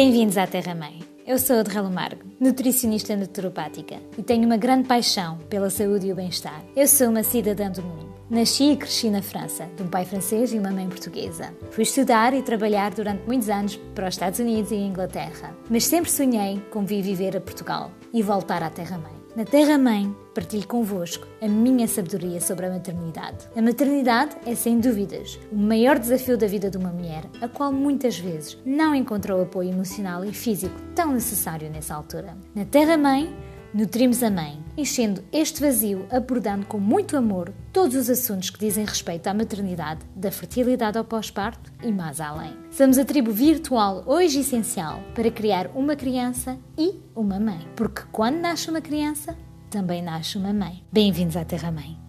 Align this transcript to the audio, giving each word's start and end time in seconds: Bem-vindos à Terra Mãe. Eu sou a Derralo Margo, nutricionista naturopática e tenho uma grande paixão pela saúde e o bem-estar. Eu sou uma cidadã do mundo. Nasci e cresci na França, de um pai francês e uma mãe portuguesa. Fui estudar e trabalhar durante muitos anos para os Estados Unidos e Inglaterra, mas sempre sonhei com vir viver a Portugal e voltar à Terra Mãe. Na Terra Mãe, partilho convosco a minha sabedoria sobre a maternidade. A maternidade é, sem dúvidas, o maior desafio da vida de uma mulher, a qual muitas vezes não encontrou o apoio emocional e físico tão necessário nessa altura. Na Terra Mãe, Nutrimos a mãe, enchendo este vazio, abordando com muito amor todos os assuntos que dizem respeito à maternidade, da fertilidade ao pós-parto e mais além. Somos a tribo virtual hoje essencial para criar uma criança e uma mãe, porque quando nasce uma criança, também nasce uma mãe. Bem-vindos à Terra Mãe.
Bem-vindos 0.00 0.38
à 0.38 0.46
Terra 0.46 0.76
Mãe. 0.76 1.00
Eu 1.26 1.40
sou 1.40 1.56
a 1.56 1.62
Derralo 1.64 1.90
Margo, 1.90 2.22
nutricionista 2.38 3.16
naturopática 3.16 3.96
e 4.16 4.22
tenho 4.22 4.46
uma 4.46 4.56
grande 4.56 4.86
paixão 4.86 5.38
pela 5.50 5.70
saúde 5.70 6.06
e 6.06 6.12
o 6.12 6.14
bem-estar. 6.14 6.62
Eu 6.76 6.86
sou 6.86 7.08
uma 7.08 7.24
cidadã 7.24 7.68
do 7.68 7.82
mundo. 7.82 8.14
Nasci 8.30 8.70
e 8.70 8.76
cresci 8.76 9.10
na 9.10 9.20
França, 9.20 9.68
de 9.76 9.82
um 9.82 9.88
pai 9.88 10.04
francês 10.04 10.52
e 10.52 10.58
uma 10.60 10.70
mãe 10.70 10.88
portuguesa. 10.88 11.52
Fui 11.72 11.82
estudar 11.82 12.32
e 12.32 12.42
trabalhar 12.42 12.92
durante 12.92 13.26
muitos 13.26 13.48
anos 13.48 13.74
para 13.92 14.06
os 14.06 14.14
Estados 14.14 14.38
Unidos 14.38 14.70
e 14.70 14.76
Inglaterra, 14.76 15.52
mas 15.68 15.84
sempre 15.84 16.12
sonhei 16.12 16.62
com 16.70 16.86
vir 16.86 17.02
viver 17.02 17.36
a 17.36 17.40
Portugal 17.40 17.90
e 18.14 18.22
voltar 18.22 18.62
à 18.62 18.70
Terra 18.70 18.98
Mãe. 18.98 19.18
Na 19.34 19.44
Terra 19.44 19.76
Mãe, 19.76 20.14
partilho 20.38 20.68
convosco 20.68 21.26
a 21.42 21.48
minha 21.48 21.88
sabedoria 21.88 22.40
sobre 22.40 22.66
a 22.66 22.70
maternidade. 22.70 23.48
A 23.56 23.60
maternidade 23.60 24.36
é, 24.46 24.54
sem 24.54 24.78
dúvidas, 24.78 25.36
o 25.50 25.56
maior 25.56 25.98
desafio 25.98 26.38
da 26.38 26.46
vida 26.46 26.70
de 26.70 26.78
uma 26.78 26.90
mulher, 26.90 27.24
a 27.40 27.48
qual 27.48 27.72
muitas 27.72 28.20
vezes 28.20 28.56
não 28.64 28.94
encontrou 28.94 29.40
o 29.40 29.42
apoio 29.42 29.70
emocional 29.70 30.24
e 30.24 30.32
físico 30.32 30.80
tão 30.94 31.12
necessário 31.12 31.68
nessa 31.68 31.92
altura. 31.92 32.36
Na 32.54 32.64
Terra 32.64 32.96
Mãe, 32.96 33.34
Nutrimos 33.74 34.22
a 34.22 34.30
mãe, 34.30 34.58
enchendo 34.78 35.22
este 35.30 35.60
vazio, 35.60 36.06
abordando 36.10 36.64
com 36.64 36.78
muito 36.78 37.18
amor 37.18 37.52
todos 37.70 37.94
os 37.96 38.08
assuntos 38.08 38.48
que 38.48 38.58
dizem 38.58 38.82
respeito 38.82 39.26
à 39.26 39.34
maternidade, 39.34 40.00
da 40.16 40.30
fertilidade 40.30 40.96
ao 40.96 41.04
pós-parto 41.04 41.70
e 41.82 41.92
mais 41.92 42.18
além. 42.18 42.56
Somos 42.70 42.96
a 42.96 43.04
tribo 43.04 43.30
virtual 43.30 44.04
hoje 44.06 44.40
essencial 44.40 45.02
para 45.14 45.30
criar 45.30 45.70
uma 45.74 45.94
criança 45.94 46.58
e 46.78 46.94
uma 47.14 47.38
mãe, 47.38 47.68
porque 47.76 48.00
quando 48.10 48.40
nasce 48.40 48.70
uma 48.70 48.80
criança, 48.80 49.36
também 49.68 50.02
nasce 50.02 50.36
uma 50.36 50.52
mãe. 50.52 50.82
Bem-vindos 50.90 51.36
à 51.36 51.44
Terra 51.44 51.70
Mãe. 51.70 52.07